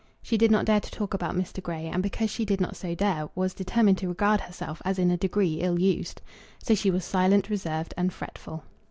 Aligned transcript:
She 0.23 0.35
did 0.35 0.49
not 0.49 0.65
dare 0.65 0.79
to 0.79 0.89
talk 0.89 1.13
about 1.13 1.35
Mr. 1.35 1.61
Grey, 1.61 1.85
and 1.85 2.01
because 2.01 2.31
she 2.31 2.43
did 2.43 2.59
not 2.59 2.75
so 2.75 2.95
dare, 2.95 3.29
was 3.35 3.53
determined 3.53 3.99
to 3.99 4.07
regard 4.07 4.41
herself 4.41 4.81
as 4.83 4.97
in 4.97 5.11
a 5.11 5.15
degree 5.17 5.59
ill 5.61 5.79
used. 5.79 6.23
So 6.57 6.73
she 6.73 6.89
was 6.89 7.05
silent, 7.05 7.51
reserved, 7.51 7.93
and 7.95 8.11
fretful. 8.11 8.63